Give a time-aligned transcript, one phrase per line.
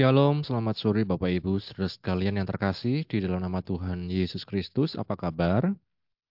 [0.00, 4.96] Shalom, selamat sore Bapak Ibu, saudara sekalian yang terkasih di dalam nama Tuhan Yesus Kristus.
[4.96, 5.76] Apa kabar?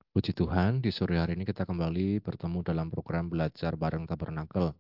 [0.10, 4.74] Puji Tuhan, di sore hari ini kita kembali bertemu dalam program belajar bareng Tabernakel.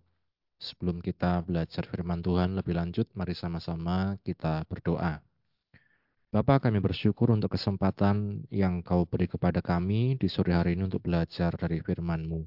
[0.57, 5.21] Sebelum kita belajar firman Tuhan lebih lanjut, mari sama-sama kita berdoa.
[6.33, 11.05] Bapak kami bersyukur untuk kesempatan yang kau beri kepada kami di sore hari ini untuk
[11.05, 12.41] belajar dari firman-Mu.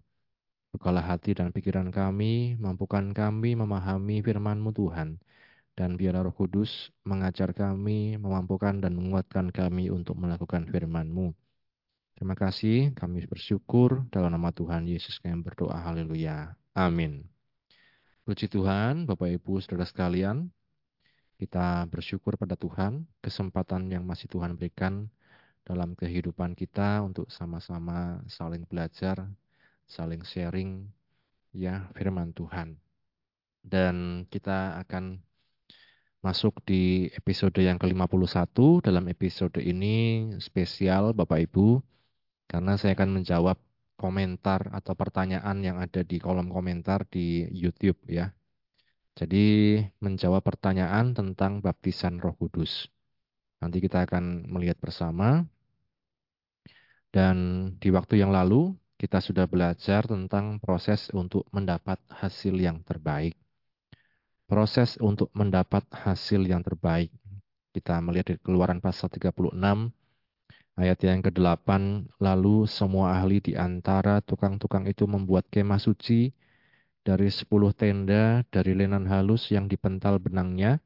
[0.74, 5.23] Bukalah hati dan pikiran kami, mampukan kami memahami firman-Mu Tuhan
[5.72, 11.32] dan biarlah roh kudus mengajar kami, memampukan dan menguatkan kami untuk melakukan firman-Mu.
[12.12, 17.24] Terima kasih, kami bersyukur dalam nama Tuhan Yesus kami berdoa, haleluya, amin.
[18.22, 20.46] Puji Tuhan, Bapak Ibu, Saudara sekalian,
[21.42, 25.10] kita bersyukur pada Tuhan, kesempatan yang masih Tuhan berikan
[25.66, 29.26] dalam kehidupan kita untuk sama-sama saling belajar,
[29.90, 30.86] saling sharing
[31.50, 32.78] ya firman Tuhan.
[33.62, 35.18] Dan kita akan
[36.23, 38.54] masuk di episode yang ke-51.
[38.87, 41.82] Dalam episode ini spesial Bapak Ibu,
[42.46, 43.59] karena saya akan menjawab
[43.98, 48.30] komentar atau pertanyaan yang ada di kolom komentar di YouTube ya.
[49.18, 52.86] Jadi menjawab pertanyaan tentang baptisan Roh Kudus.
[53.59, 55.42] Nanti kita akan melihat bersama.
[57.12, 57.36] Dan
[57.76, 63.36] di waktu yang lalu kita sudah belajar tentang proses untuk mendapat hasil yang terbaik
[64.53, 67.08] proses untuk mendapat hasil yang terbaik.
[67.72, 69.32] Kita melihat di keluaran pasal 36
[70.76, 71.69] ayat yang ke-8,
[72.20, 76.36] lalu semua ahli di antara tukang-tukang itu membuat kemah suci
[77.00, 80.84] dari sepuluh tenda dari lenan halus yang dipental benangnya,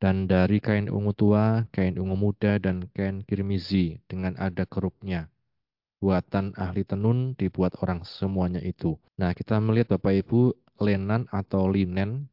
[0.00, 5.28] dan dari kain ungu tua, kain ungu muda, dan kain kirmizi dengan ada kerupnya.
[6.00, 8.96] Buatan ahli tenun dibuat orang semuanya itu.
[9.20, 12.32] Nah, kita melihat Bapak Ibu, lenan atau linen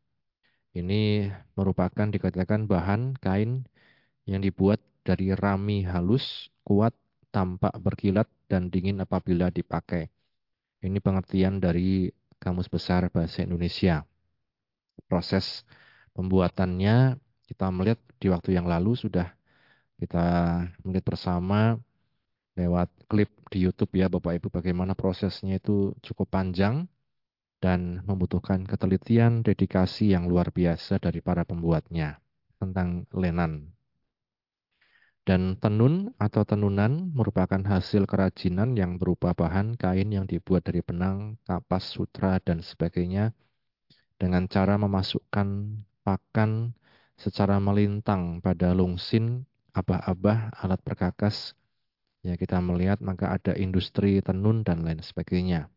[0.71, 1.27] ini
[1.59, 3.67] merupakan dikatakan bahan kain
[4.23, 6.95] yang dibuat dari rami halus, kuat,
[7.33, 10.07] tampak berkilat, dan dingin apabila dipakai.
[10.81, 12.09] Ini pengertian dari
[12.41, 14.01] Kamus Besar Bahasa Indonesia.
[15.05, 15.67] Proses
[16.15, 19.27] pembuatannya kita melihat di waktu yang lalu sudah
[19.99, 20.25] kita
[20.81, 21.77] melihat bersama
[22.55, 26.87] lewat klip di YouTube ya Bapak Ibu bagaimana prosesnya itu cukup panjang
[27.61, 32.17] dan membutuhkan ketelitian, dedikasi yang luar biasa dari para pembuatnya
[32.57, 33.69] tentang lenan.
[35.21, 41.37] Dan tenun atau tenunan merupakan hasil kerajinan yang berupa bahan kain yang dibuat dari benang,
[41.45, 43.29] kapas, sutra, dan sebagainya
[44.17, 46.73] dengan cara memasukkan pakan
[47.21, 49.45] secara melintang pada lungsin,
[49.77, 51.53] abah-abah, alat perkakas.
[52.25, 55.69] Ya kita melihat maka ada industri tenun dan lain sebagainya.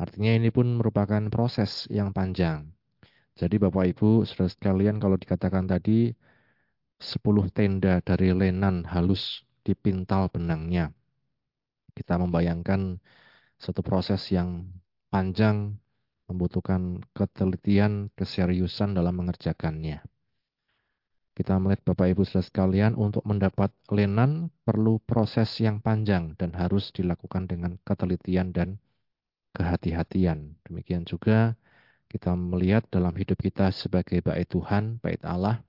[0.00, 2.68] Artinya ini pun merupakan proses yang panjang.
[3.32, 6.12] Jadi Bapak Ibu, saudara sekalian kalau dikatakan tadi
[7.00, 10.92] 10 tenda dari lenan halus dipintal benangnya.
[11.92, 13.00] Kita membayangkan
[13.60, 14.68] satu proses yang
[15.12, 15.76] panjang
[16.30, 20.00] membutuhkan ketelitian, keseriusan dalam mengerjakannya.
[21.32, 26.92] Kita melihat Bapak Ibu saudara sekalian untuk mendapat lenan perlu proses yang panjang dan harus
[26.92, 28.76] dilakukan dengan ketelitian dan
[29.56, 30.56] kehati-hatian.
[30.66, 31.56] Demikian juga
[32.12, 35.64] kita melihat dalam hidup kita sebagai bait Tuhan, bait Allah,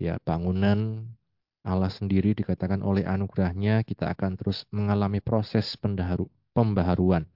[0.00, 1.04] ya bangunan
[1.66, 5.76] Allah sendiri dikatakan oleh anugerahnya kita akan terus mengalami proses
[6.56, 7.28] pembaharuan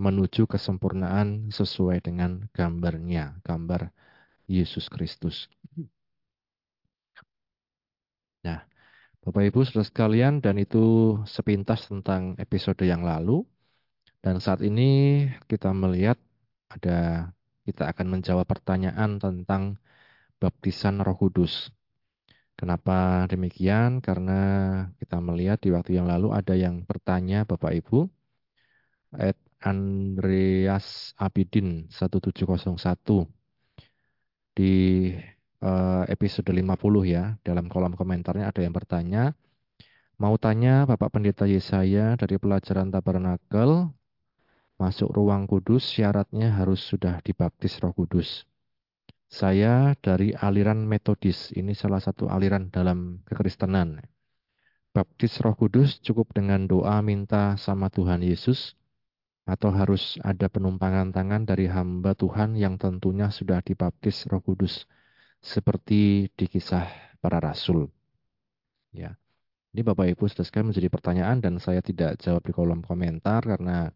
[0.00, 3.92] menuju kesempurnaan sesuai dengan gambarnya, gambar
[4.48, 5.44] Yesus Kristus.
[8.40, 8.64] Nah,
[9.20, 13.44] Bapak Ibu saudara sekalian, dan itu sepintas tentang episode yang lalu.
[14.20, 16.20] Dan saat ini kita melihat
[16.68, 17.32] ada
[17.64, 19.80] kita akan menjawab pertanyaan tentang
[20.36, 21.72] baptisan Roh Kudus.
[22.56, 24.04] Kenapa demikian?
[24.04, 24.40] Karena
[25.00, 27.98] kita melihat di waktu yang lalu ada yang bertanya Bapak Ibu.
[29.16, 33.26] Ed Andreas Abidin 1701
[34.56, 34.74] di
[35.60, 39.22] eh, episode 50 ya, dalam kolom komentarnya ada yang bertanya,
[40.20, 43.99] mau tanya Bapak Pendeta Yesaya dari pelajaran Tabernakel
[44.80, 48.48] Masuk ruang kudus syaratnya harus sudah dibaptis roh kudus.
[49.28, 54.00] Saya dari aliran metodis, ini salah satu aliran dalam kekristenan.
[54.96, 58.72] Baptis roh kudus cukup dengan doa minta sama Tuhan Yesus,
[59.44, 64.88] atau harus ada penumpangan tangan dari hamba Tuhan yang tentunya sudah dibaptis roh kudus,
[65.44, 66.88] seperti di kisah
[67.20, 67.92] para rasul.
[68.96, 69.20] Ya,
[69.76, 73.92] ini Bapak Ibu sudah sekali menjadi pertanyaan dan saya tidak jawab di kolom komentar karena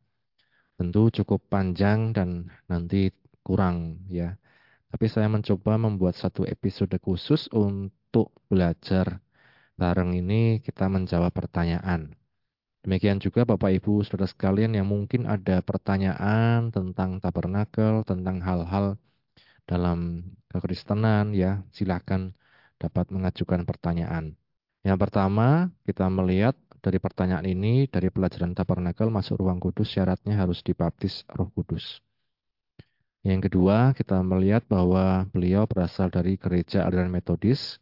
[0.79, 3.11] tentu cukup panjang dan nanti
[3.47, 4.35] kurang ya.
[4.91, 9.19] Tapi saya mencoba membuat satu episode khusus untuk belajar
[9.75, 12.15] bareng ini kita menjawab pertanyaan.
[12.85, 19.01] Demikian juga Bapak Ibu Saudara sekalian yang mungkin ada pertanyaan tentang tabernakel, tentang hal-hal
[19.65, 22.37] dalam kekristenan ya, silakan
[22.77, 24.37] dapat mengajukan pertanyaan.
[24.85, 26.53] Yang pertama, kita melihat
[26.85, 32.05] dari pertanyaan ini, dari pelajaran tabernakel masuk ruang kudus syaratnya harus dibaptis Roh Kudus.
[33.25, 37.81] Yang kedua, kita melihat bahwa beliau berasal dari gereja aliran metodis.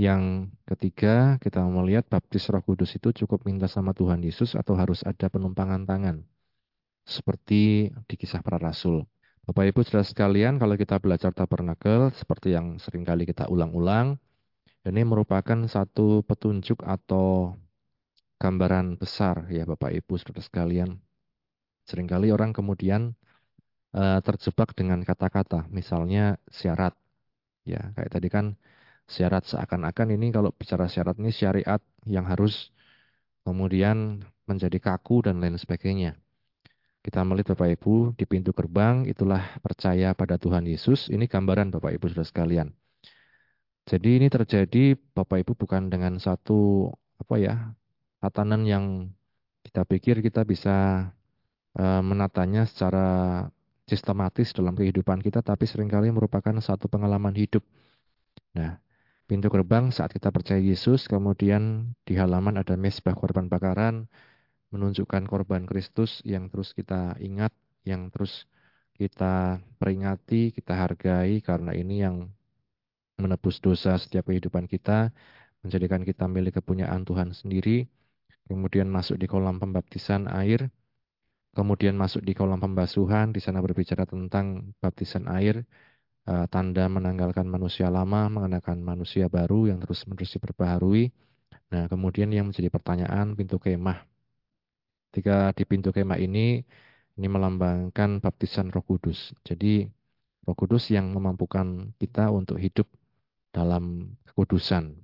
[0.00, 5.04] Yang ketiga, kita melihat baptis roh kudus itu cukup minta sama Tuhan Yesus atau harus
[5.04, 6.24] ada penumpangan tangan.
[7.04, 9.04] Seperti di kisah para rasul.
[9.44, 14.16] Bapak Ibu saudara sekalian, kalau kita belajar tabernakel, seperti yang sering kali kita ulang-ulang,
[14.88, 17.52] ini merupakan satu petunjuk atau
[18.42, 21.00] gambaran besar ya Bapak Ibu saudara sekalian.
[21.84, 23.12] Seringkali orang kemudian
[23.92, 26.96] uh, terjebak dengan kata-kata, misalnya syarat.
[27.64, 28.46] Ya, kayak tadi kan
[29.08, 32.72] syarat seakan-akan ini kalau bicara syarat ini syariat yang harus
[33.44, 36.16] kemudian menjadi kaku dan lain sebagainya.
[37.04, 41.12] Kita melihat Bapak Ibu di pintu gerbang itulah percaya pada Tuhan Yesus.
[41.12, 42.72] Ini gambaran Bapak Ibu sudah sekalian.
[43.84, 46.88] Jadi ini terjadi Bapak Ibu bukan dengan satu
[47.20, 47.76] apa ya
[48.24, 49.12] tatanan yang
[49.68, 51.08] kita pikir kita bisa
[51.76, 53.08] uh, menatanya secara
[53.84, 57.60] sistematis dalam kehidupan kita, tapi sering kali merupakan satu pengalaman hidup.
[58.56, 58.80] Nah,
[59.28, 64.08] pintu gerbang saat kita percaya Yesus, kemudian di halaman ada mesbah korban bakaran,
[64.72, 67.52] menunjukkan korban Kristus yang terus kita ingat,
[67.84, 68.48] yang terus
[68.96, 72.32] kita peringati, kita hargai, karena ini yang
[73.20, 75.12] menebus dosa setiap kehidupan kita,
[75.60, 77.84] menjadikan kita milik kepunyaan Tuhan sendiri,
[78.48, 80.70] kemudian masuk di kolam pembaptisan air,
[81.54, 85.62] Kemudian masuk di kolam pembasuhan, di sana berbicara tentang baptisan air,
[86.26, 91.14] uh, tanda menanggalkan manusia lama, mengenakan manusia baru yang terus-menerus diperbaharui.
[91.70, 94.02] Nah, kemudian yang menjadi pertanyaan pintu kemah.
[95.14, 96.58] Ketika di pintu kemah ini,
[97.14, 99.30] ini melambangkan baptisan roh kudus.
[99.46, 99.86] Jadi,
[100.42, 102.90] roh kudus yang memampukan kita untuk hidup
[103.54, 105.03] dalam kekudusan.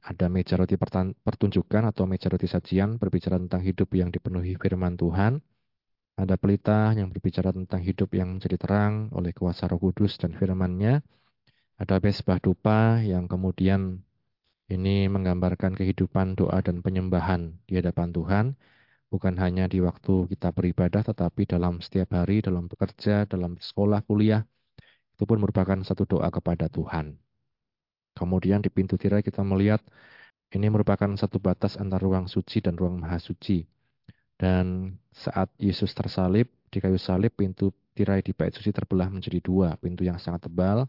[0.00, 0.80] Ada meja roti
[1.20, 5.44] pertunjukan atau meja roti sajian berbicara tentang hidup yang dipenuhi firman Tuhan.
[6.16, 11.04] Ada pelita yang berbicara tentang hidup yang menjadi terang oleh kuasa roh kudus dan firman-Nya.
[11.80, 14.04] Ada mesbah dupa yang kemudian
[14.68, 18.46] ini menggambarkan kehidupan doa dan penyembahan di hadapan Tuhan.
[19.10, 24.46] Bukan hanya di waktu kita beribadah, tetapi dalam setiap hari, dalam bekerja, dalam sekolah, kuliah.
[25.18, 27.18] Itu pun merupakan satu doa kepada Tuhan.
[28.20, 29.80] Kemudian di pintu tirai kita melihat
[30.52, 33.64] ini merupakan satu batas antara ruang suci dan ruang maha suci.
[34.36, 39.80] Dan saat Yesus tersalib di kayu salib, pintu tirai di bait suci terbelah menjadi dua,
[39.80, 40.84] pintu yang sangat tebal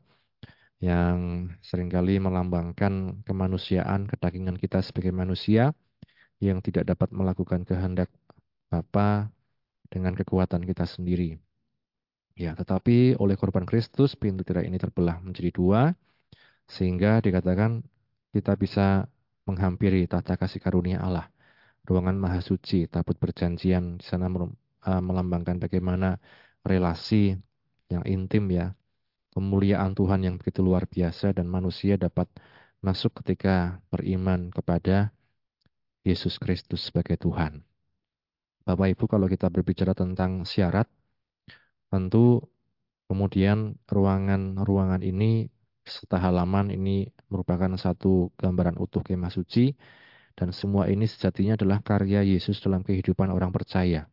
[0.81, 5.77] yang sering kali melambangkan kemanusiaan, kedagingan kita sebagai manusia
[6.41, 8.09] yang tidak dapat melakukan kehendak
[8.65, 9.29] Bapa
[9.93, 11.37] dengan kekuatan kita sendiri.
[12.33, 15.93] Ya, tetapi oleh korban Kristus pintu tirai ini terbelah menjadi dua
[16.71, 17.83] sehingga dikatakan
[18.31, 19.05] kita bisa
[19.43, 21.27] menghampiri tata kasih karunia Allah
[21.85, 24.47] ruangan maha suci, tabut perjanjian di sana uh,
[25.01, 26.21] melambangkan bagaimana
[26.61, 27.37] relasi
[27.89, 28.73] yang intim ya,
[29.33, 32.29] kemuliaan Tuhan yang begitu luar biasa dan manusia dapat
[32.81, 35.13] masuk ketika beriman kepada
[36.05, 37.61] Yesus Kristus sebagai Tuhan.
[38.65, 40.85] Bapak Ibu kalau kita berbicara tentang syarat,
[41.89, 42.45] tentu
[43.09, 45.49] kemudian ruangan-ruangan ini
[45.91, 49.75] serta halaman ini merupakan satu gambaran utuh kemah suci
[50.39, 54.07] dan semua ini sejatinya adalah karya Yesus dalam kehidupan orang percaya.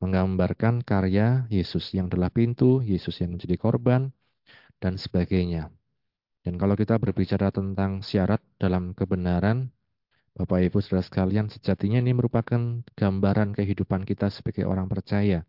[0.00, 4.10] Menggambarkan karya Yesus yang adalah pintu, Yesus yang menjadi korban,
[4.82, 5.70] dan sebagainya.
[6.42, 9.70] Dan kalau kita berbicara tentang syarat dalam kebenaran,
[10.34, 15.46] Bapak Ibu Saudara sekalian, sejatinya ini merupakan gambaran kehidupan kita sebagai orang percaya.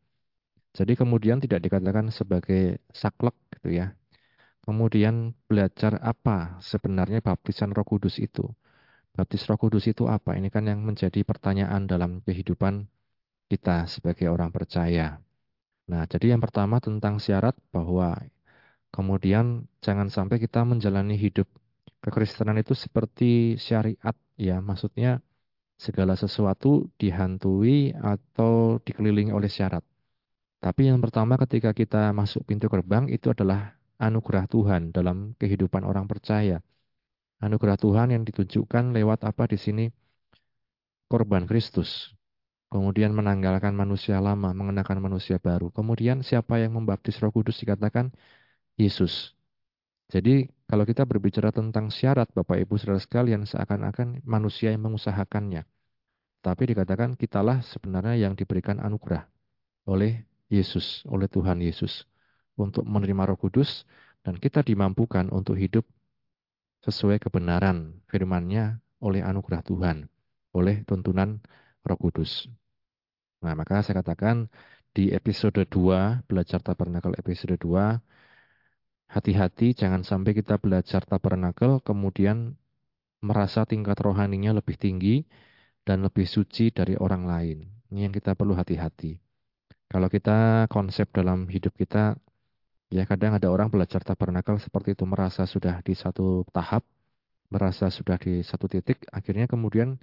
[0.74, 3.98] Jadi kemudian tidak dikatakan sebagai saklek gitu ya.
[4.64, 8.48] Kemudian belajar apa sebenarnya baptisan Roh Kudus itu.
[9.12, 10.40] Baptis Roh Kudus itu apa?
[10.40, 12.88] Ini kan yang menjadi pertanyaan dalam kehidupan
[13.52, 15.20] kita sebagai orang percaya.
[15.92, 18.16] Nah, jadi yang pertama tentang syarat bahwa
[18.96, 21.46] kemudian jangan sampai kita menjalani hidup
[22.00, 25.20] kekristenan itu seperti syariat ya, maksudnya
[25.76, 29.84] segala sesuatu dihantui atau dikelilingi oleh syarat.
[30.64, 36.06] Tapi yang pertama ketika kita masuk pintu gerbang itu adalah anugerah Tuhan dalam kehidupan orang
[36.10, 36.62] percaya
[37.44, 39.86] anugerah Tuhan yang ditunjukkan lewat apa di sini?
[41.12, 42.16] Korban Kristus.
[42.72, 45.70] Kemudian menanggalkan manusia lama, mengenakan manusia baru.
[45.70, 48.10] Kemudian siapa yang membaptis Roh Kudus dikatakan
[48.80, 49.38] Yesus.
[50.10, 55.70] Jadi kalau kita berbicara tentang syarat Bapak Ibu Saudara sekalian seakan-akan manusia yang mengusahakannya.
[56.42, 59.30] Tapi dikatakan kitalah sebenarnya yang diberikan anugerah
[59.86, 62.10] oleh Yesus, oleh Tuhan Yesus
[62.60, 63.88] untuk menerima Roh Kudus
[64.24, 65.84] dan kita dimampukan untuk hidup
[66.84, 70.08] sesuai kebenaran firman-Nya oleh anugerah Tuhan,
[70.56, 71.40] oleh tuntunan
[71.84, 72.48] Roh Kudus.
[73.44, 74.48] Nah, maka saya katakan
[74.96, 78.00] di episode 2, belajar tabernakel episode 2,
[79.12, 82.56] hati-hati jangan sampai kita belajar tabernakel kemudian
[83.24, 85.24] merasa tingkat rohaninya lebih tinggi
[85.84, 87.58] dan lebih suci dari orang lain.
[87.92, 89.20] Ini yang kita perlu hati-hati.
[89.92, 92.18] Kalau kita konsep dalam hidup kita,
[92.94, 96.86] ya kadang ada orang belajar tabernakel seperti itu merasa sudah di satu tahap,
[97.50, 99.98] merasa sudah di satu titik, akhirnya kemudian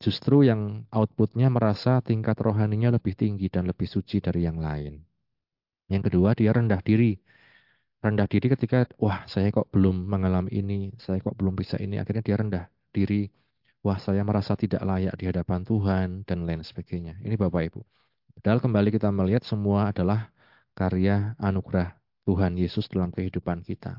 [0.00, 5.04] justru yang outputnya merasa tingkat rohaninya lebih tinggi dan lebih suci dari yang lain.
[5.92, 7.20] Yang kedua, dia rendah diri.
[8.02, 12.24] Rendah diri ketika, wah saya kok belum mengalami ini, saya kok belum bisa ini, akhirnya
[12.24, 12.64] dia rendah
[12.96, 13.28] diri.
[13.84, 17.20] Wah saya merasa tidak layak di hadapan Tuhan, dan lain sebagainya.
[17.22, 17.80] Ini Bapak Ibu.
[18.40, 20.32] Padahal kembali kita melihat semua adalah
[20.72, 23.98] karya anugerah Tuhan Yesus dalam kehidupan kita.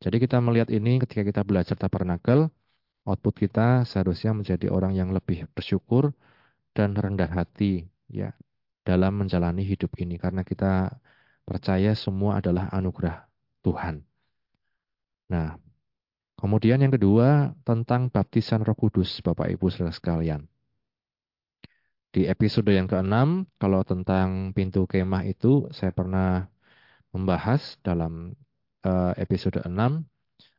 [0.00, 2.48] Jadi kita melihat ini ketika kita belajar tabernakel,
[3.04, 6.16] output kita seharusnya menjadi orang yang lebih bersyukur
[6.72, 8.32] dan rendah hati ya
[8.84, 10.96] dalam menjalani hidup ini karena kita
[11.44, 13.28] percaya semua adalah anugerah
[13.60, 14.00] Tuhan.
[15.28, 15.60] Nah,
[16.40, 20.48] kemudian yang kedua tentang baptisan Roh Kudus Bapak Ibu Saudara sekalian.
[22.10, 26.50] Di episode yang keenam, kalau tentang pintu kemah itu saya pernah
[27.10, 28.34] membahas dalam
[28.86, 29.70] uh, episode 6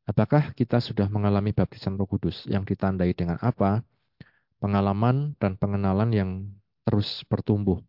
[0.10, 3.86] Apakah kita sudah mengalami baptisan Roh Kudus yang ditandai dengan apa?
[4.58, 6.32] Pengalaman dan pengenalan yang
[6.84, 7.80] terus bertumbuh.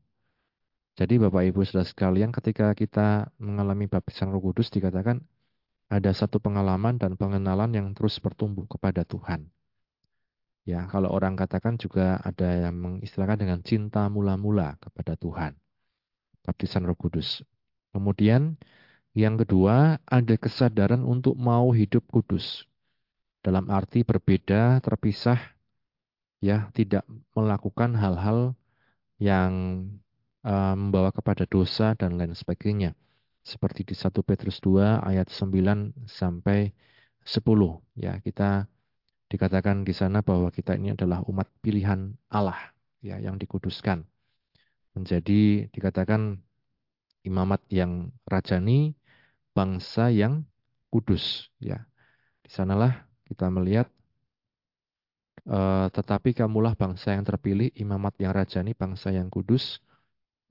[0.94, 5.24] Jadi Bapak Ibu Saudara sekalian ketika kita mengalami baptisan Roh Kudus dikatakan
[5.88, 9.48] ada satu pengalaman dan pengenalan yang terus bertumbuh kepada Tuhan.
[10.62, 15.58] Ya, kalau orang katakan juga ada yang mengistilahkan dengan cinta mula-mula kepada Tuhan.
[16.44, 17.42] Baptisan Roh Kudus.
[17.92, 18.56] Kemudian
[19.12, 22.64] yang kedua, ada kesadaran untuk mau hidup kudus.
[23.44, 25.36] Dalam arti berbeda, terpisah,
[26.40, 27.04] ya, tidak
[27.36, 28.56] melakukan hal-hal
[29.20, 29.52] yang
[30.48, 32.96] uh, membawa kepada dosa dan lain sebagainya.
[33.44, 36.72] Seperti di 1 Petrus 2 ayat 9 sampai
[37.20, 37.44] 10.
[38.00, 38.64] Ya, kita
[39.28, 42.72] dikatakan di sana bahwa kita ini adalah umat pilihan Allah
[43.04, 44.08] ya yang dikuduskan.
[44.96, 46.40] Menjadi dikatakan
[47.22, 48.94] imamat yang rajani,
[49.54, 50.46] bangsa yang
[50.92, 51.86] kudus ya.
[52.42, 53.88] Di sanalah kita melihat
[55.48, 59.80] uh, tetapi kamulah bangsa yang terpilih, imamat yang rajani, bangsa yang kudus,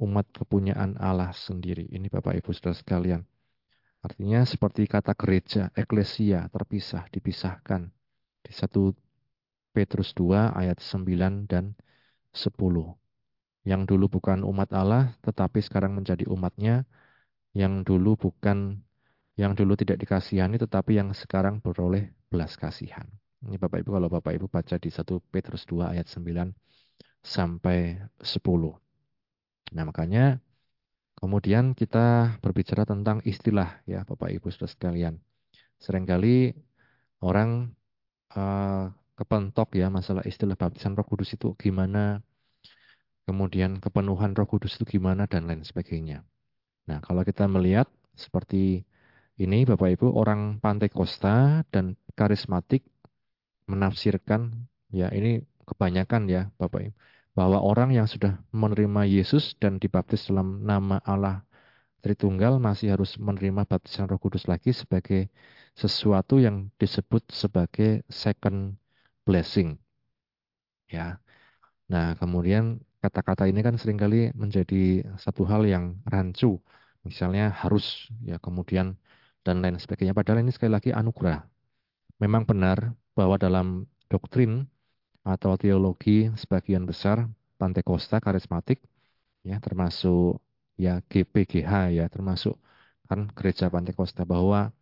[0.01, 1.85] umat kepunyaan Allah sendiri.
[1.93, 3.21] Ini Bapak Ibu Saudara sekalian.
[4.01, 7.85] Artinya seperti kata gereja, eklesia, terpisah, dipisahkan.
[8.41, 8.97] Di 1
[9.77, 11.77] Petrus 2 ayat 9 dan
[12.33, 13.00] 10.
[13.61, 16.85] Yang dulu bukan umat Allah, tetapi sekarang menjadi umatnya.
[17.51, 18.79] Yang dulu bukan
[19.39, 23.07] yang dulu tidak dikasihani tetapi yang sekarang beroleh belas kasihan.
[23.41, 25.01] Ini Bapak Ibu kalau Bapak Ibu baca di 1
[25.33, 26.53] Petrus 2 ayat 9
[27.25, 28.37] sampai 10.
[29.73, 30.37] Nah, makanya
[31.17, 35.15] kemudian kita berbicara tentang istilah ya Bapak Ibu Saudara sekalian.
[35.81, 36.53] Seringkali
[37.25, 37.73] orang
[38.37, 42.21] uh, kepentok ya masalah istilah baptisan Roh Kudus itu gimana,
[43.31, 46.27] kemudian kepenuhan Roh Kudus itu gimana dan lain sebagainya.
[46.91, 47.87] Nah, kalau kita melihat
[48.19, 48.83] seperti
[49.39, 52.83] ini Bapak Ibu orang Pantai Costa dan karismatik
[53.71, 56.93] menafsirkan ya ini kebanyakan ya Bapak Ibu
[57.31, 61.47] bahwa orang yang sudah menerima Yesus dan dibaptis dalam nama Allah
[62.01, 65.29] Tritunggal masih harus menerima baptisan Roh Kudus lagi sebagai
[65.77, 68.73] sesuatu yang disebut sebagai second
[69.21, 69.77] blessing.
[70.89, 71.21] Ya.
[71.93, 76.61] Nah, kemudian kata-kata ini kan sering kali menjadi satu hal yang rancu.
[77.07, 78.97] Misalnya harus ya kemudian
[79.45, 80.13] dan lain sebagainya.
[80.13, 81.41] Padahal ini sekali lagi anugerah.
[82.21, 84.69] Memang benar bahwa dalam doktrin
[85.25, 88.81] atau teologi sebagian besar Pantai Costa karismatik
[89.45, 90.41] ya termasuk
[90.77, 92.57] ya GPGH ya termasuk
[93.09, 94.73] kan gereja Pantai Costa bahwa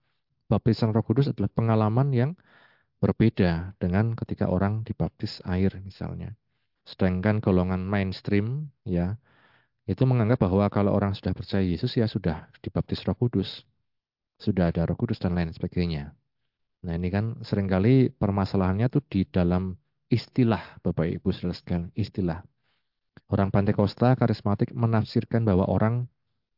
[0.52, 2.32] baptisan Roh Kudus adalah pengalaman yang
[3.04, 6.36] berbeda dengan ketika orang dibaptis air misalnya.
[6.90, 9.22] Sedangkan golongan mainstream ya
[9.86, 13.70] itu menganggap bahwa kalau orang sudah percaya Yesus ya sudah dibaptis Roh Kudus
[14.40, 16.16] sudah ada roh kudus dan lain sebagainya.
[16.88, 19.76] Nah ini kan sering kali permasalahannya tuh di dalam
[20.08, 22.40] istilah Bapak Ibu saudara sekalian, istilah.
[23.30, 26.08] Orang Pantai Costa karismatik menafsirkan bahwa orang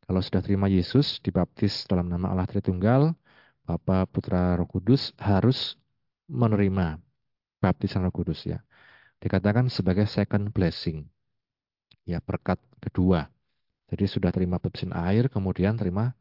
[0.01, 3.15] Kalau sudah terima Yesus, dibaptis dalam nama Allah Tritunggal,
[3.63, 5.79] Bapa, Putra, Roh Kudus harus
[6.27, 6.99] menerima
[7.63, 8.59] baptisan Roh Kudus ya.
[9.21, 11.05] Dikatakan sebagai second blessing.
[12.09, 13.29] Ya, berkat kedua.
[13.93, 16.17] Jadi sudah terima baptisan air, kemudian terima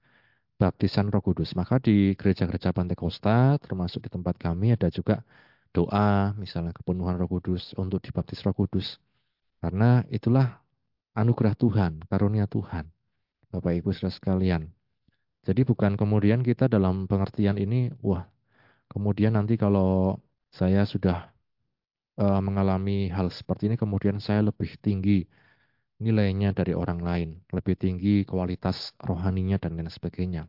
[0.61, 1.57] baptisan Roh Kudus.
[1.57, 5.25] Maka di gereja-gereja Pantekosta, termasuk di tempat kami ada juga
[5.73, 9.01] doa, misalnya kepenuhan Roh Kudus untuk dibaptis Roh Kudus.
[9.65, 10.61] Karena itulah
[11.17, 12.93] anugerah Tuhan, karunia Tuhan.
[13.51, 14.63] Bapak Ibu Saudara sekalian.
[15.41, 18.29] Jadi bukan kemudian kita dalam pengertian ini, wah,
[18.93, 20.21] kemudian nanti kalau
[20.53, 21.33] saya sudah
[22.21, 25.25] uh, mengalami hal seperti ini, kemudian saya lebih tinggi
[26.01, 30.49] nilainya dari orang lain, lebih tinggi kualitas rohaninya dan lain sebagainya.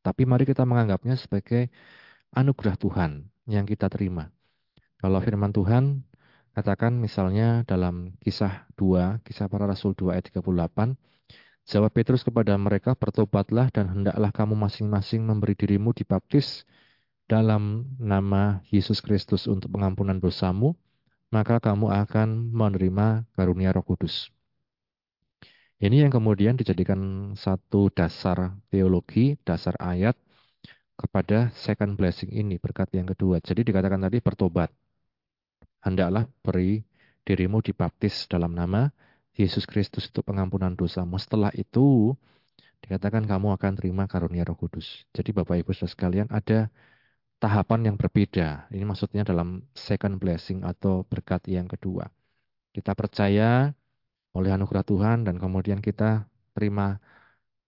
[0.00, 1.68] Tapi mari kita menganggapnya sebagai
[2.32, 4.32] anugerah Tuhan yang kita terima.
[5.00, 6.04] Kalau firman Tuhan
[6.56, 10.96] katakan misalnya dalam kisah 2, kisah para rasul 2 ayat 38,
[11.70, 16.66] Jawab Petrus kepada mereka, bertobatlah dan hendaklah kamu masing-masing memberi dirimu dibaptis
[17.30, 20.74] dalam nama Yesus Kristus untuk pengampunan dosamu,
[21.30, 24.34] maka kamu akan menerima karunia roh kudus.
[25.78, 30.18] Ini yang kemudian dijadikan satu dasar teologi, dasar ayat
[30.98, 33.38] kepada second blessing ini, berkat yang kedua.
[33.40, 34.68] Jadi dikatakan tadi bertobat.
[35.80, 36.84] Hendaklah beri
[37.24, 38.92] dirimu dibaptis dalam nama
[39.32, 41.16] Yesus Kristus untuk pengampunan dosamu.
[41.16, 42.12] Setelah itu
[42.84, 45.08] dikatakan kamu akan terima karunia Roh Kudus.
[45.16, 46.68] Jadi Bapak Ibu Saudara sekalian ada
[47.40, 48.68] tahapan yang berbeda.
[48.68, 52.12] Ini maksudnya dalam second blessing atau berkat yang kedua.
[52.70, 53.72] Kita percaya
[54.36, 57.00] oleh anugerah Tuhan dan kemudian kita terima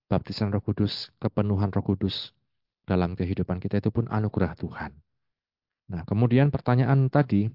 [0.07, 2.37] baptisan Roh Kudus, kepenuhan Roh Kudus
[2.85, 4.93] dalam kehidupan kita itu pun anugerah Tuhan.
[5.89, 7.49] Nah, kemudian pertanyaan tadi,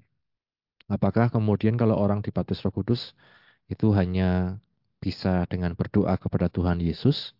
[0.90, 3.14] apakah kemudian kalau orang dibaptis Roh Kudus
[3.70, 4.58] itu hanya
[4.98, 7.38] bisa dengan berdoa kepada Tuhan Yesus,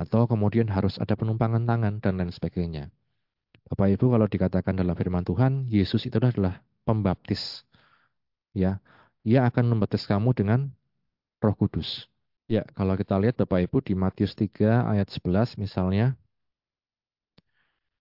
[0.00, 2.88] atau kemudian harus ada penumpangan tangan dan lain sebagainya.
[3.68, 7.66] Bapak Ibu kalau dikatakan dalam firman Tuhan, Yesus itu adalah pembaptis.
[8.56, 8.80] Ya,
[9.26, 10.72] ia akan membaptis kamu dengan
[11.42, 12.08] Roh Kudus.
[12.50, 16.18] Ya, kalau kita lihat Bapak Ibu di Matius 3 ayat 11 misalnya,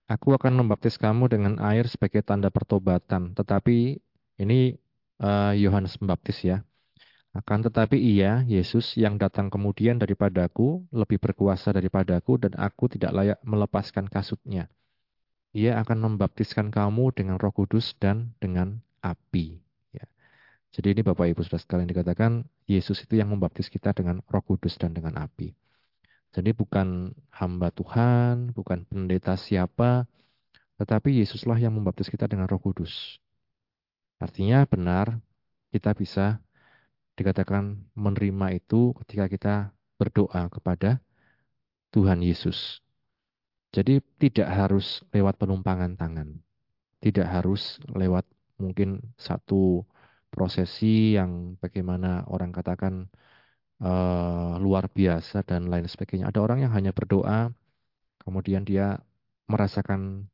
[0.09, 3.37] Aku akan membaptis kamu dengan air sebagai tanda pertobatan.
[3.37, 4.01] Tetapi
[4.41, 4.73] ini
[5.21, 6.65] uh, Yohanes Pembaptis ya.
[7.29, 13.37] Akan tetapi ia, Yesus, yang datang kemudian daripadaku, lebih berkuasa daripadaku, dan aku tidak layak
[13.45, 14.65] melepaskan kasutnya.
[15.55, 19.57] Ia akan membaptiskan kamu dengan roh kudus dan dengan api.
[19.89, 20.05] Ya.
[20.69, 24.77] Jadi ini Bapak Ibu sudah sekalian dikatakan, Yesus itu yang membaptis kita dengan roh kudus
[24.77, 25.57] dan dengan api.
[26.29, 30.05] Jadi bukan hamba Tuhan, bukan pendeta siapa,
[30.77, 33.17] tetapi Yesuslah yang membaptis kita dengan roh kudus.
[34.21, 35.17] Artinya benar,
[35.73, 36.37] kita bisa
[37.17, 39.55] dikatakan menerima itu ketika kita
[39.97, 41.01] berdoa kepada
[41.89, 42.85] Tuhan Yesus.
[43.75, 46.29] Jadi tidak harus lewat penumpangan tangan.
[46.99, 48.25] Tidak harus lewat
[48.59, 49.85] mungkin satu
[50.33, 53.07] prosesi yang bagaimana orang katakan
[53.81, 56.29] uh, luar biasa dan lain sebagainya.
[56.29, 57.53] Ada orang yang hanya berdoa,
[58.21, 58.99] kemudian dia
[59.49, 60.29] merasakan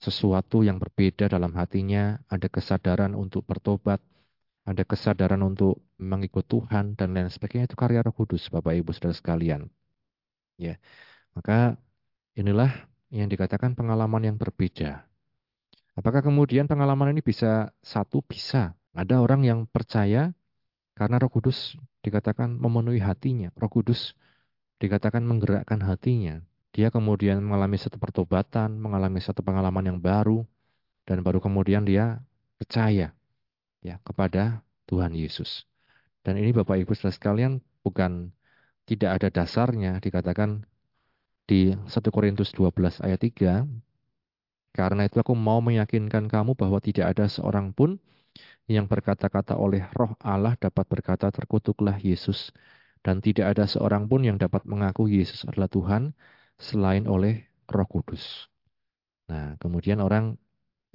[0.00, 4.00] sesuatu yang berbeda dalam hatinya, ada kesadaran untuk bertobat,
[4.66, 9.14] ada kesadaran untuk mengikut Tuhan dan lain sebagainya itu karya Roh Kudus Bapak Ibu Saudara
[9.16, 9.70] sekalian.
[10.60, 10.76] Ya.
[11.36, 11.76] Maka
[12.36, 12.70] inilah
[13.10, 15.08] yang dikatakan pengalaman yang berbeda.
[15.96, 18.76] Apakah kemudian pengalaman ini bisa satu bisa?
[18.92, 20.36] Ada orang yang percaya
[20.92, 23.48] karena Roh Kudus dikatakan memenuhi hatinya.
[23.56, 24.12] Roh Kudus
[24.76, 26.44] dikatakan menggerakkan hatinya.
[26.76, 30.44] Dia kemudian mengalami satu pertobatan, mengalami satu pengalaman yang baru,
[31.08, 32.20] dan baru kemudian dia
[32.60, 33.16] percaya
[33.80, 35.64] ya kepada Tuhan Yesus.
[36.20, 38.34] Dan ini Bapak Ibu Saudara sekalian bukan
[38.84, 40.68] tidak ada dasarnya dikatakan
[41.48, 43.66] di 1 Korintus 12 ayat 3
[44.76, 47.96] karena itu aku mau meyakinkan kamu bahwa tidak ada seorang pun
[48.68, 52.52] yang berkata-kata oleh roh Allah dapat berkata terkutuklah Yesus
[53.06, 56.02] dan tidak ada seorang pun yang dapat mengaku Yesus adalah Tuhan
[56.58, 58.50] selain oleh Roh Kudus.
[59.30, 60.34] Nah, kemudian orang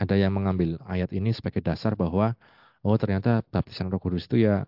[0.02, 2.36] ada yang mengambil ayat ini sebagai dasar bahwa
[2.84, 4.68] oh ternyata baptisan Roh Kudus itu ya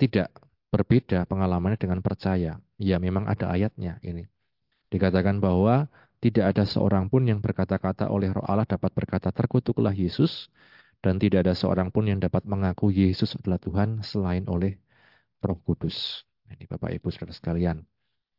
[0.00, 0.34] tidak
[0.74, 2.58] berbeda pengalamannya dengan percaya.
[2.82, 4.33] Ya memang ada ayatnya ini.
[4.94, 5.90] Dikatakan bahwa
[6.22, 10.46] tidak ada seorang pun yang berkata-kata oleh roh Allah dapat berkata terkutuklah Yesus
[11.02, 14.78] dan tidak ada seorang pun yang dapat mengaku Yesus adalah Tuhan selain oleh
[15.42, 16.22] Roh Kudus.
[16.48, 17.82] Ini Bapak Ibu Saudara sekalian,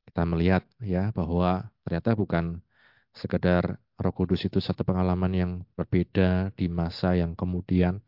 [0.08, 2.64] kita melihat ya bahwa ternyata bukan
[3.12, 8.00] sekedar Roh Kudus itu satu pengalaman yang berbeda di masa yang kemudian,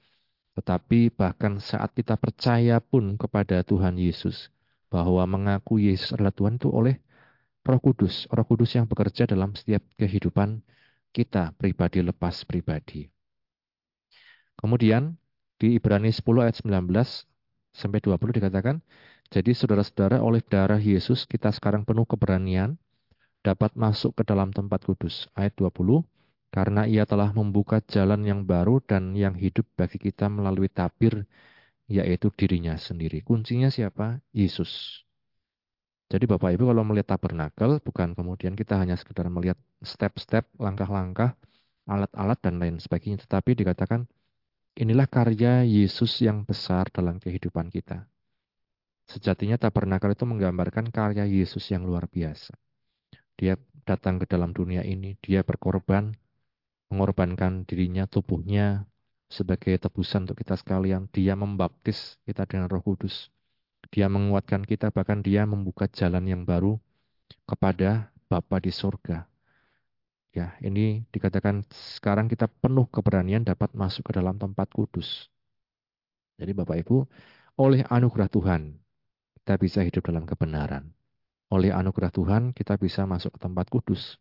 [0.55, 4.49] tetapi bahkan saat kita percaya pun kepada Tuhan Yesus,
[4.89, 6.97] bahwa mengaku Yesus adalah Tuhan itu oleh
[7.67, 10.63] Roh Kudus, Roh Kudus yang bekerja dalam setiap kehidupan
[11.11, 13.11] kita pribadi lepas pribadi.
[14.55, 15.19] Kemudian
[15.59, 17.27] di Ibrani 10 ayat 19
[17.75, 18.79] sampai 20 dikatakan,
[19.27, 22.79] jadi saudara-saudara oleh darah Yesus kita sekarang penuh keberanian
[23.43, 25.27] dapat masuk ke dalam tempat kudus.
[25.35, 26.07] Ayat 20,
[26.55, 31.27] karena ia telah membuka jalan yang baru dan yang hidup bagi kita melalui tabir,
[31.91, 33.19] yaitu dirinya sendiri.
[33.27, 34.23] Kuncinya siapa?
[34.31, 35.03] Yesus.
[36.07, 41.35] Jadi Bapak Ibu kalau melihat tabernakel, bukan kemudian kita hanya sekedar melihat step-step, langkah-langkah,
[41.83, 43.19] alat-alat, dan lain sebagainya.
[43.27, 44.07] Tetapi dikatakan,
[44.79, 48.07] inilah karya Yesus yang besar dalam kehidupan kita.
[49.07, 52.55] Sejatinya tabernakel itu menggambarkan karya Yesus yang luar biasa.
[53.35, 56.15] Dia datang ke dalam dunia ini, dia berkorban,
[56.87, 58.87] mengorbankan dirinya, tubuhnya
[59.27, 61.11] sebagai tebusan untuk kita sekalian.
[61.11, 63.27] Dia membaptis kita dengan roh kudus.
[63.93, 66.75] Dia menguatkan kita, bahkan dia membuka jalan yang baru
[67.47, 69.23] kepada Bapa di surga.
[70.35, 75.31] Ya, ini dikatakan sekarang kita penuh keberanian dapat masuk ke dalam tempat kudus.
[76.37, 77.07] Jadi Bapak Ibu,
[77.57, 78.77] oleh anugerah Tuhan,
[79.41, 80.93] kita bisa hidup dalam kebenaran.
[81.49, 84.19] Oleh anugerah Tuhan, kita bisa masuk ke tempat kudus.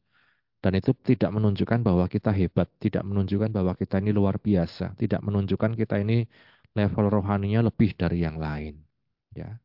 [0.62, 5.20] Dan itu tidak menunjukkan bahwa kita hebat, tidak menunjukkan bahwa kita ini luar biasa, tidak
[5.20, 6.24] menunjukkan kita ini
[6.72, 8.85] level rohaninya lebih dari yang lain.
[9.36, 9.60] Ya,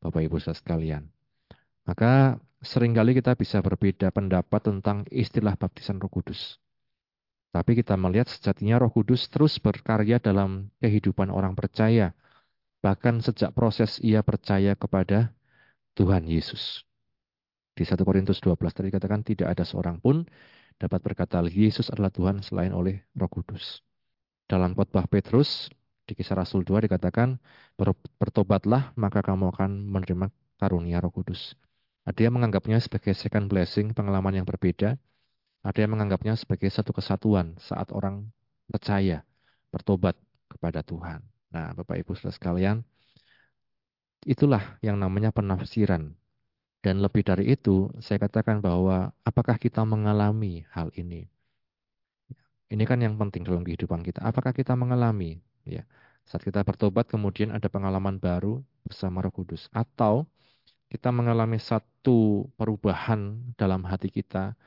[0.00, 1.04] Bapak Ibu saudara sekalian.
[1.84, 6.56] Maka sering kali kita bisa berbeda pendapat tentang istilah baptisan Roh Kudus.
[7.52, 12.16] Tapi kita melihat sejatinya Roh Kudus terus berkarya dalam kehidupan orang percaya,
[12.80, 15.36] bahkan sejak proses ia percaya kepada
[15.98, 16.86] Tuhan Yesus.
[17.76, 20.24] Di 1 Korintus 12 tadi katakan tidak ada seorang pun
[20.80, 23.84] dapat berkata Yesus adalah Tuhan selain oleh Roh Kudus.
[24.48, 25.68] Dalam khotbah Petrus
[26.10, 27.38] di kisah Rasul 2 dikatakan,
[28.18, 30.26] bertobatlah maka kamu akan menerima
[30.58, 31.54] karunia roh kudus.
[32.02, 34.98] Ada yang menganggapnya sebagai second blessing, pengalaman yang berbeda.
[35.62, 38.26] Ada yang menganggapnya sebagai satu kesatuan saat orang
[38.66, 39.22] percaya,
[39.70, 40.18] bertobat
[40.50, 41.22] kepada Tuhan.
[41.54, 42.76] Nah, Bapak Ibu Saudara sekalian,
[44.26, 46.18] itulah yang namanya penafsiran.
[46.80, 51.28] Dan lebih dari itu, saya katakan bahwa apakah kita mengalami hal ini?
[52.72, 54.24] Ini kan yang penting dalam kehidupan kita.
[54.24, 55.84] Apakah kita mengalami Ya.
[56.26, 60.26] Saat kita bertobat kemudian ada pengalaman baru bersama Roh Kudus atau
[60.90, 64.58] kita mengalami satu perubahan dalam hati kita,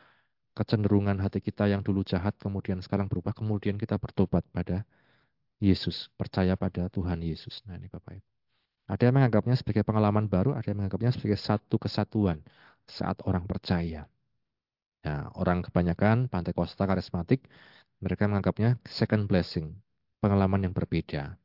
[0.55, 4.87] kecenderungan hati kita yang dulu jahat kemudian sekarang berubah, kemudian kita bertobat pada
[5.59, 7.63] Yesus, percaya pada Tuhan Yesus.
[7.67, 8.27] Nah, ini Bapak Ibu.
[8.87, 12.43] Ada yang menganggapnya sebagai pengalaman baru, ada yang menganggapnya sebagai satu kesatuan
[12.87, 14.07] saat orang percaya.
[15.03, 17.47] Nah, orang kebanyakan pantai Costa karismatik,
[18.03, 19.75] mereka menganggapnya second blessing,
[20.23, 21.35] pengalaman yang berbeda.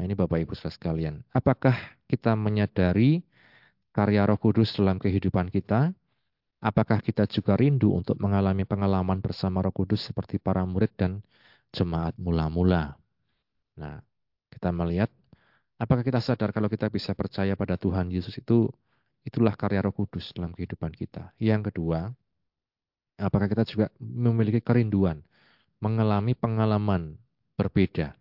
[0.00, 1.20] Nah ini Bapak Ibu saudara sekalian.
[1.36, 1.76] Apakah
[2.08, 3.20] kita menyadari
[3.92, 5.92] karya roh kudus dalam kehidupan kita?
[6.64, 11.20] Apakah kita juga rindu untuk mengalami pengalaman bersama roh kudus seperti para murid dan
[11.76, 12.96] jemaat mula-mula?
[13.76, 14.00] Nah,
[14.48, 15.12] kita melihat
[15.78, 18.66] apakah kita sadar kalau kita bisa percaya pada Tuhan Yesus itu
[19.22, 21.30] itulah karya Roh Kudus dalam kehidupan kita.
[21.38, 22.10] Yang kedua,
[23.20, 25.22] apakah kita juga memiliki kerinduan
[25.78, 27.14] mengalami pengalaman
[27.58, 28.14] berbeda.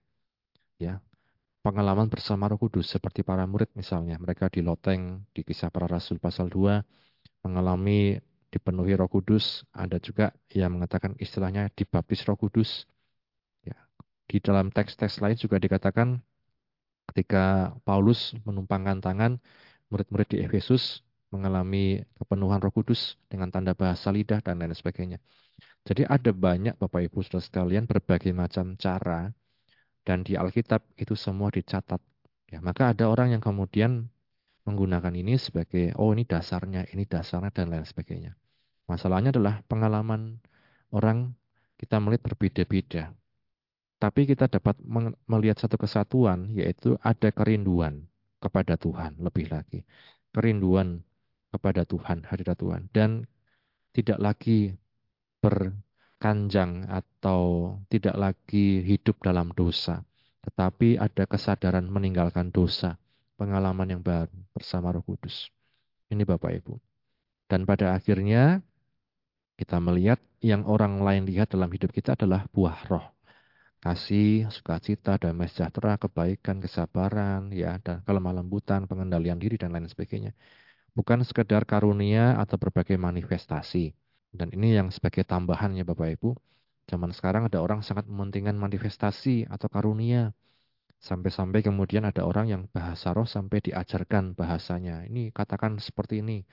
[0.82, 1.00] Ya.
[1.62, 6.16] Pengalaman bersama Roh Kudus seperti para murid misalnya, mereka di loteng di kisah para rasul
[6.18, 6.80] pasal 2
[7.44, 12.88] mengalami dipenuhi Roh Kudus, ada juga yang mengatakan istilahnya dibaptis Roh Kudus.
[13.68, 13.76] Ya.
[14.26, 16.24] Di dalam teks-teks lain juga dikatakan
[17.12, 19.32] ketika Paulus menumpangkan tangan
[19.92, 25.20] murid-murid di Efesus mengalami kepenuhan Roh Kudus dengan tanda bahasa lidah dan lain sebagainya.
[25.88, 29.32] Jadi ada banyak Bapak Ibu Saudara sekalian berbagai macam cara
[30.04, 32.04] dan di Alkitab itu semua dicatat.
[32.52, 34.12] Ya, maka ada orang yang kemudian
[34.68, 38.36] menggunakan ini sebagai oh ini dasarnya, ini dasarnya dan lain sebagainya.
[38.92, 40.44] Masalahnya adalah pengalaman
[40.92, 41.32] orang
[41.80, 43.16] kita melihat berbeda-beda.
[43.98, 44.76] Tapi kita dapat
[45.24, 48.12] melihat satu kesatuan yaitu ada kerinduan
[48.44, 49.88] kepada Tuhan lebih lagi.
[50.36, 51.00] Kerinduan
[51.50, 53.24] kepada Tuhan, hadirat Tuhan dan
[53.96, 54.76] tidak lagi
[55.40, 60.02] berkanjang atau tidak lagi hidup dalam dosa,
[60.44, 62.98] tetapi ada kesadaran meninggalkan dosa,
[63.38, 65.52] pengalaman yang baru bersama Roh Kudus.
[66.08, 66.74] Ini Bapak Ibu.
[67.48, 68.60] Dan pada akhirnya
[69.58, 73.06] kita melihat yang orang lain lihat dalam hidup kita adalah buah roh.
[73.78, 80.34] Kasih, sukacita, damai sejahtera, kebaikan, kesabaran, ya, dan kelemah lembutan, pengendalian diri, dan lain sebagainya.
[80.98, 83.94] Bukan sekedar karunia atau berbagai manifestasi.
[84.32, 86.36] Dan ini yang sebagai tambahannya Bapak Ibu.
[86.88, 90.32] Zaman sekarang ada orang sangat mementingkan manifestasi atau karunia.
[90.98, 95.06] Sampai-sampai kemudian ada orang yang bahasa roh sampai diajarkan bahasanya.
[95.06, 96.44] Ini katakan seperti ini.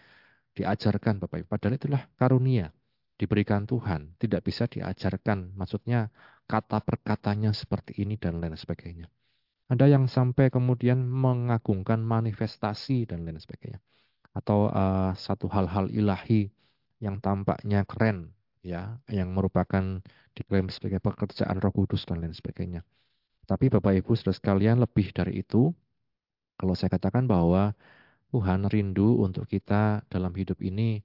[0.54, 1.46] diajarkan Bapak Ibu.
[1.50, 2.70] Padahal itulah karunia
[3.18, 4.14] diberikan Tuhan.
[4.22, 5.50] Tidak bisa diajarkan.
[5.58, 6.14] Maksudnya
[6.46, 9.10] kata perkatanya seperti ini dan lain sebagainya.
[9.66, 13.82] Ada yang sampai kemudian mengagungkan manifestasi dan lain sebagainya.
[14.30, 16.54] Atau uh, satu hal-hal ilahi
[17.04, 18.32] yang tampaknya keren
[18.64, 20.00] ya, yang merupakan
[20.32, 22.80] diklaim sebagai pekerjaan Roh Kudus dan lain sebagainya.
[23.44, 25.68] Tapi Bapak Ibu Saudara sekalian lebih dari itu,
[26.56, 27.76] kalau saya katakan bahwa
[28.32, 31.04] Tuhan rindu untuk kita dalam hidup ini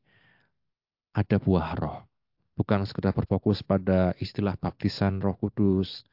[1.12, 2.07] ada buah roh.
[2.55, 6.07] Bukan sekedar berfokus pada istilah baptisan roh kudus,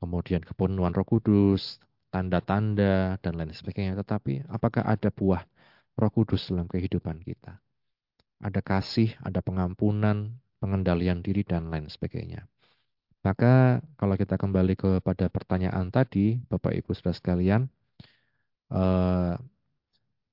[0.00, 1.80] kemudian kepenuhan roh kudus,
[2.12, 3.96] tanda-tanda, dan lain sebagainya.
[4.04, 5.42] Tetapi apakah ada buah
[5.96, 7.61] roh kudus dalam kehidupan kita?
[8.42, 12.44] Ada kasih, ada pengampunan, pengendalian diri, dan lain sebagainya.
[13.22, 17.70] Maka kalau kita kembali kepada pertanyaan tadi, Bapak Ibu Saudara sekalian,
[18.74, 19.34] eh,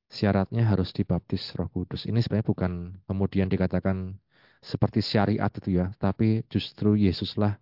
[0.09, 2.09] syaratnya harus dibaptis Roh Kudus.
[2.09, 2.71] Ini sebenarnya bukan
[3.05, 4.17] kemudian dikatakan
[4.59, 7.61] seperti syariat itu ya, tapi justru Yesuslah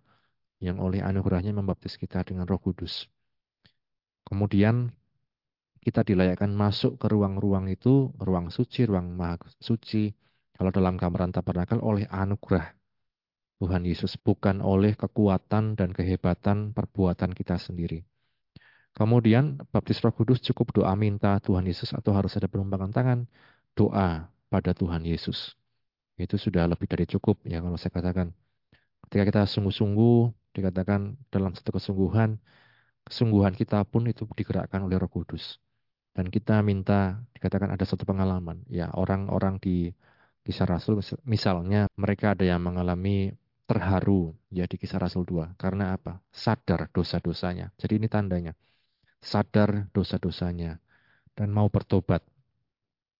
[0.64, 3.06] yang oleh anugerahnya membaptis kita dengan Roh Kudus.
[4.24, 4.90] Kemudian
[5.84, 10.12] kita dilayakkan masuk ke ruang-ruang itu, ruang suci, ruang maha suci,
[10.58, 12.74] kalau dalam gambaran tabernakel oleh anugerah
[13.62, 18.02] Tuhan Yesus, bukan oleh kekuatan dan kehebatan perbuatan kita sendiri.
[18.94, 23.18] Kemudian baptis Roh Kudus cukup doa minta Tuhan Yesus atau harus ada penumpangan tangan?
[23.78, 25.54] Doa pada Tuhan Yesus.
[26.18, 28.34] Itu sudah lebih dari cukup ya kalau saya katakan.
[29.06, 32.42] Ketika kita sungguh-sungguh dikatakan dalam satu kesungguhan,
[33.06, 35.62] kesungguhan kita pun itu digerakkan oleh Roh Kudus.
[36.10, 38.66] Dan kita minta dikatakan ada satu pengalaman.
[38.66, 39.94] Ya orang-orang di
[40.48, 43.36] kisah Rasul misalnya mereka ada yang mengalami
[43.68, 45.60] terharu ya di kisah Rasul 2.
[45.60, 46.24] Karena apa?
[46.32, 47.68] Sadar dosa-dosanya.
[47.76, 48.56] Jadi ini tandanya
[49.18, 50.78] sadar dosa-dosanya
[51.34, 52.22] dan mau bertobat.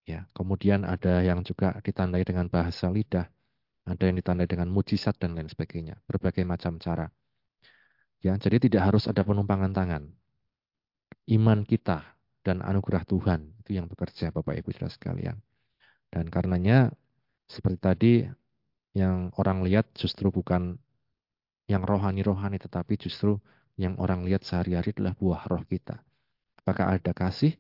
[0.09, 3.29] Ya, kemudian ada yang juga ditandai dengan bahasa lidah,
[3.85, 7.13] ada yang ditandai dengan mujizat dan lain sebagainya, berbagai macam cara.
[8.25, 10.09] Ya, jadi tidak harus ada penumpangan tangan.
[11.29, 15.37] Iman kita dan anugerah Tuhan itu yang bekerja Bapak Ibu Saudara sekalian.
[16.09, 16.89] Dan karenanya
[17.49, 18.13] seperti tadi
[18.93, 20.77] yang orang lihat justru bukan
[21.69, 23.41] yang rohani-rohani tetapi justru
[23.79, 26.01] yang orang lihat sehari-hari adalah buah roh kita.
[26.61, 27.57] Apakah ada kasih,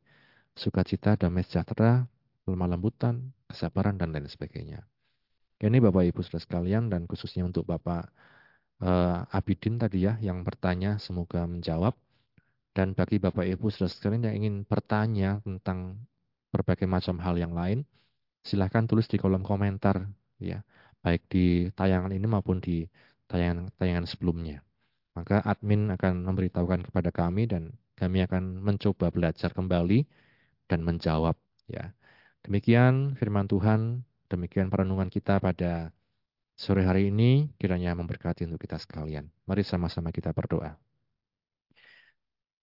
[0.59, 2.05] sukacita, damai sejahtera,
[2.45, 4.83] lemah lembutan, kesabaran, dan lain sebagainya.
[5.59, 8.11] Ini Bapak Ibu sudah sekalian dan khususnya untuk Bapak
[8.83, 11.95] uh, Abidin tadi ya yang bertanya semoga menjawab.
[12.75, 15.99] Dan bagi Bapak Ibu sudah sekalian yang ingin bertanya tentang
[16.55, 17.83] berbagai macam hal yang lain,
[18.45, 20.07] silahkan tulis di kolom komentar
[20.41, 20.63] ya,
[21.03, 22.87] baik di tayangan ini maupun di
[23.29, 24.65] tayangan-tayangan sebelumnya.
[25.15, 30.07] Maka admin akan memberitahukan kepada kami dan kami akan mencoba belajar kembali
[30.71, 31.35] dan menjawab
[31.67, 31.91] ya.
[32.47, 35.91] Demikian firman Tuhan, demikian perenungan kita pada
[36.55, 39.27] sore hari ini kiranya memberkati untuk kita sekalian.
[39.47, 40.79] Mari sama-sama kita berdoa.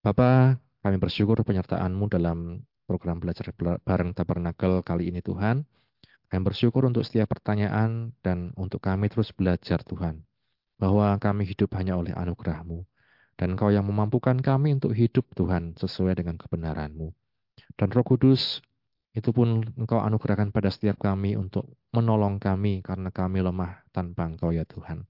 [0.05, 5.65] Bapak, kami bersyukur penyertaan-Mu dalam program belajar bareng Tabernakel kali ini Tuhan.
[6.29, 10.25] Kami bersyukur untuk setiap pertanyaan dan untuk kami terus belajar Tuhan
[10.77, 12.85] bahwa kami hidup hanya oleh anugerah-Mu.
[13.35, 17.11] Dan Engkau yang memampukan kami untuk hidup Tuhan sesuai dengan kebenaran-Mu.
[17.75, 18.63] Dan Roh Kudus
[19.11, 24.55] itu pun Engkau anugerahkan pada setiap kami untuk menolong kami karena kami lemah tanpa Engkau
[24.55, 25.03] ya Tuhan.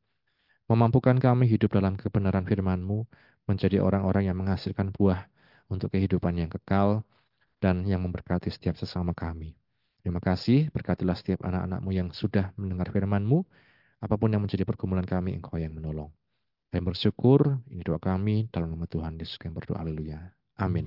[0.66, 3.06] Memampukan kami hidup dalam kebenaran firman-Mu,
[3.46, 5.30] menjadi orang-orang yang menghasilkan buah
[5.70, 7.06] untuk kehidupan yang kekal
[7.66, 9.58] dan yang memberkati setiap sesama kami.
[10.06, 13.42] Terima kasih, berkatilah setiap anak-anakmu yang sudah mendengar firman-Mu,
[14.06, 16.14] Apa pun yang menjadi pergumulan kami, Engkau yang menolong.
[16.70, 20.30] Kami bersyukur, ini doa kami dalam nama Tuhan Yesus yang berdoa, haleluya.
[20.62, 20.86] Amin.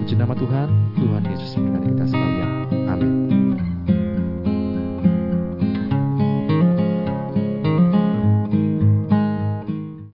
[0.00, 2.79] Puji nama Tuhan, Tuhan Yesus memberkati kita sekalian.